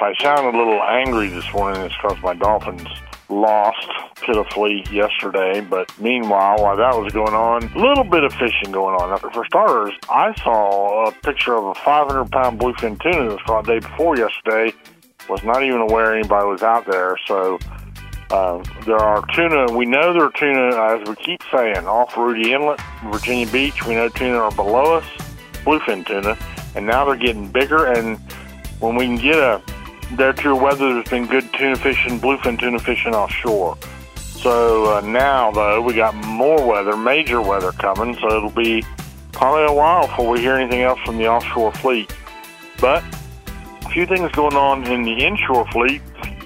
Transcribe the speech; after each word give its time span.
I 0.00 0.12
sound 0.20 0.52
a 0.52 0.58
little 0.58 0.82
angry 0.82 1.28
this 1.28 1.44
morning. 1.52 1.82
It's 1.82 1.94
because 2.02 2.20
my 2.20 2.34
Dolphins 2.34 2.88
lost 3.28 3.88
pitifully 4.26 4.84
yesterday. 4.90 5.60
But 5.60 5.88
meanwhile, 6.00 6.60
while 6.60 6.76
that 6.76 7.00
was 7.00 7.12
going 7.12 7.32
on, 7.32 7.62
a 7.62 7.78
little 7.78 8.02
bit 8.02 8.24
of 8.24 8.32
fishing 8.32 8.72
going 8.72 8.96
on. 8.96 9.16
For 9.32 9.44
starters, 9.44 9.92
I 10.10 10.34
saw 10.42 11.06
a 11.06 11.12
picture 11.12 11.54
of 11.54 11.66
a 11.66 11.74
500 11.74 12.28
pound 12.32 12.58
bluefin 12.58 13.00
tuna 13.00 13.28
that 13.28 13.32
was 13.34 13.42
caught 13.46 13.66
the 13.66 13.74
day 13.74 13.86
before 13.86 14.16
yesterday. 14.16 14.76
Was 15.28 15.44
not 15.44 15.62
even 15.62 15.80
aware 15.80 16.12
anybody 16.12 16.48
was 16.48 16.64
out 16.64 16.86
there. 16.90 17.16
So 17.28 17.60
uh, 18.32 18.64
there 18.86 18.98
are 18.98 19.24
tuna. 19.32 19.72
We 19.78 19.86
know 19.86 20.12
there 20.12 20.24
are 20.24 20.32
tuna, 20.32 20.98
as 20.98 21.08
we 21.08 21.14
keep 21.24 21.40
saying, 21.52 21.86
off 21.86 22.14
Rudee 22.14 22.48
Inlet, 22.48 22.80
Virginia 23.12 23.46
Beach. 23.46 23.86
We 23.86 23.94
know 23.94 24.08
tuna 24.08 24.38
are 24.38 24.50
below 24.50 24.96
us, 24.96 25.04
bluefin 25.64 26.04
tuna, 26.04 26.36
and 26.74 26.84
now 26.84 27.04
they're 27.04 27.14
getting 27.14 27.46
bigger. 27.46 27.86
And 27.86 28.18
when 28.80 28.96
we 28.96 29.06
can 29.06 29.18
get 29.18 29.36
a 29.36 29.62
there 30.16 30.32
to 30.32 30.54
weather, 30.54 30.94
there's 30.94 31.08
been 31.08 31.26
good 31.26 31.52
tuna 31.52 31.76
fishing, 31.76 32.20
bluefin 32.20 32.58
tuna 32.58 32.78
fishing 32.78 33.14
offshore. 33.14 33.76
So 34.16 34.96
uh, 34.96 35.00
now, 35.00 35.50
though, 35.50 35.80
we 35.80 35.94
got 35.94 36.14
more 36.14 36.66
weather, 36.66 36.96
major 36.96 37.40
weather 37.40 37.72
coming. 37.72 38.14
So 38.16 38.36
it'll 38.36 38.50
be 38.50 38.84
probably 39.32 39.64
a 39.64 39.72
while 39.72 40.06
before 40.06 40.28
we 40.28 40.40
hear 40.40 40.54
anything 40.54 40.82
else 40.82 41.00
from 41.04 41.16
the 41.16 41.26
offshore 41.28 41.72
fleet. 41.72 42.14
But 42.80 43.02
a 43.82 43.88
few 43.90 44.06
things 44.06 44.30
going 44.32 44.54
on 44.54 44.84
in 44.84 45.02
the 45.02 45.24
inshore 45.24 45.66
fleet. 45.70 46.02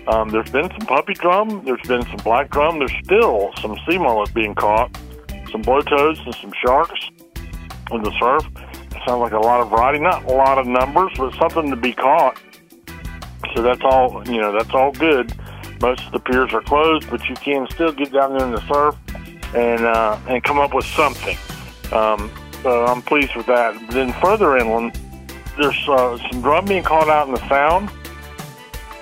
Um, 0.06 0.30
there's 0.30 0.50
been 0.50 0.70
some 0.70 0.86
puppy 0.86 1.14
drum. 1.14 1.64
There's 1.64 1.86
been 1.86 2.02
some 2.02 2.16
black 2.24 2.50
drum. 2.50 2.78
There's 2.78 2.94
still 3.04 3.52
some 3.60 3.76
sea 3.86 3.98
mullet 3.98 4.32
being 4.32 4.54
caught, 4.54 4.96
some 5.50 5.62
blow 5.62 5.80
toads 5.82 6.20
and 6.20 6.34
some 6.36 6.52
sharks 6.64 7.00
in 7.90 8.02
the 8.02 8.12
surf. 8.18 8.46
It 8.90 9.02
sounds 9.06 9.20
like 9.20 9.32
a 9.32 9.38
lot 9.38 9.60
of 9.60 9.70
variety, 9.70 9.98
not 9.98 10.24
a 10.24 10.32
lot 10.32 10.58
of 10.58 10.66
numbers, 10.66 11.12
but 11.16 11.34
something 11.34 11.70
to 11.70 11.76
be 11.76 11.92
caught. 11.92 12.40
So 13.54 13.62
that's 13.62 13.82
all, 13.82 14.22
you 14.26 14.40
know, 14.40 14.52
that's 14.52 14.72
all 14.74 14.92
good. 14.92 15.32
Most 15.80 16.04
of 16.06 16.12
the 16.12 16.18
piers 16.20 16.52
are 16.52 16.60
closed, 16.62 17.08
but 17.10 17.28
you 17.28 17.34
can 17.36 17.68
still 17.70 17.92
get 17.92 18.12
down 18.12 18.36
there 18.36 18.46
in 18.46 18.52
the 18.52 18.66
surf 18.66 18.96
and 19.54 19.80
uh, 19.80 20.18
and 20.28 20.42
come 20.42 20.58
up 20.58 20.74
with 20.74 20.84
something. 20.86 21.36
Um, 21.92 22.30
so 22.62 22.84
I'm 22.86 23.02
pleased 23.02 23.34
with 23.36 23.46
that. 23.46 23.78
Then 23.90 24.12
further 24.14 24.56
inland, 24.56 24.98
there's 25.58 25.88
uh, 25.88 26.18
some 26.30 26.42
drum 26.42 26.64
being 26.64 26.82
caught 26.82 27.08
out 27.08 27.28
in 27.28 27.34
the 27.34 27.48
Sound, 27.48 27.90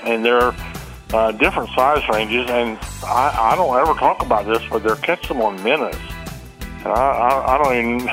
and 0.05 0.25
they're 0.25 0.55
uh, 1.15 1.33
different 1.33 1.71
size 1.71 2.07
ranges. 2.11 2.49
And 2.51 2.79
I, 3.05 3.53
I 3.53 3.57
don't 3.57 3.77
ever 3.77 3.99
talk 3.99 4.23
about 4.23 4.47
this, 4.47 4.63
but 4.71 4.83
they're 4.83 4.97
catching 4.97 5.39
them 5.39 5.47
on 5.47 5.63
minnows. 5.63 5.97
And 6.61 6.89
I, 6.89 6.93
I, 6.93 7.55
I 7.55 7.63
don't 7.63 7.77
even. 7.95 8.09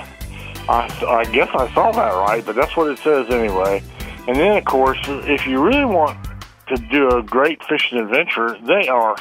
I, 0.69 0.87
I 1.05 1.25
guess 1.25 1.49
I 1.53 1.73
saw 1.73 1.91
that 1.91 2.13
right, 2.13 2.45
but 2.45 2.55
that's 2.55 2.77
what 2.77 2.89
it 2.89 2.97
says 2.99 3.29
anyway. 3.29 3.83
And 4.27 4.37
then, 4.37 4.57
of 4.57 4.65
course, 4.65 4.99
if 5.07 5.45
you 5.45 5.61
really 5.61 5.85
want 5.85 6.17
to 6.67 6.77
do 6.77 7.09
a 7.09 7.21
great 7.21 7.61
fishing 7.65 7.99
adventure, 7.99 8.57
they 8.65 8.87
are. 8.87 9.15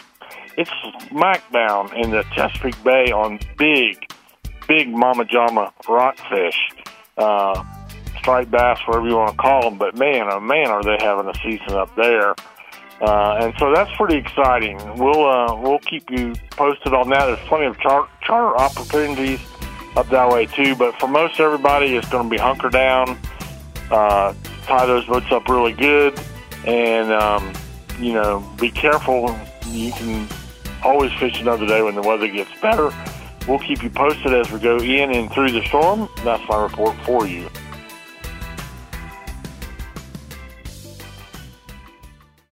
It's 0.56 0.70
smack 1.08 1.50
down 1.50 1.97
in 1.97 2.11
the 2.11 2.25
Chesapeake 2.34 2.83
Bay 2.84 3.11
on 3.11 3.41
big, 3.58 4.06
big 4.69 4.89
mama 4.89 5.25
jama 5.25 5.73
rockfish, 5.89 6.58
uh, 7.17 7.64
striped 8.19 8.50
bass, 8.50 8.78
whatever 8.86 9.08
you 9.08 9.17
want 9.17 9.30
to 9.30 9.36
call 9.36 9.62
them. 9.62 9.78
But 9.78 9.97
man, 9.97 10.28
oh 10.30 10.41
man, 10.41 10.69
are 10.69 10.83
they 10.83 10.98
having 11.00 11.28
a 11.28 11.34
season 11.42 11.77
up 11.77 11.95
there! 11.97 12.34
Uh, 13.00 13.39
and 13.41 13.55
so 13.58 13.73
that's 13.75 13.91
pretty 13.97 14.17
exciting. 14.17 14.78
We'll 14.97 15.27
uh, 15.27 15.56
we'll 15.56 15.80
keep 15.80 16.08
you 16.11 16.34
posted 16.50 16.95
on 16.95 17.08
that. 17.11 17.27
There's 17.27 17.48
plenty 17.48 17.67
of 17.67 17.77
char- 17.80 18.08
charter 18.20 18.56
opportunities 18.56 19.41
up 19.97 20.08
that 20.11 20.28
way 20.28 20.47
too. 20.47 20.77
But 20.77 20.98
for 21.00 21.08
most 21.08 21.41
everybody, 21.41 21.97
it's 21.97 22.08
going 22.11 22.25
to 22.25 22.30
be 22.30 22.39
hunker 22.39 22.69
down. 22.69 23.19
Uh, 23.91 24.34
tie 24.62 24.86
those 24.86 25.05
boats 25.06 25.30
up 25.30 25.48
really 25.48 25.72
good, 25.72 26.18
and 26.66 27.12
um, 27.12 27.52
you 27.98 28.12
know, 28.12 28.41
be 28.60 28.70
careful. 28.70 29.36
You 29.66 29.92
can 29.92 30.28
always 30.84 31.12
fish 31.14 31.41
another 31.41 31.66
day 31.66 31.82
when 31.82 31.94
the 31.94 32.02
weather 32.02 32.28
gets 32.28 32.50
better. 32.60 32.90
We'll 33.48 33.58
keep 33.58 33.83
you 33.83 33.90
posted 33.90 34.33
as 34.33 34.50
we 34.52 34.60
go 34.60 34.78
in 34.78 35.12
and 35.12 35.33
through 35.33 35.52
the 35.52 35.64
storm. 35.67 36.08
That's 36.24 36.46
my 36.48 36.62
report 36.62 36.96
for 37.05 37.27
you. 37.27 37.48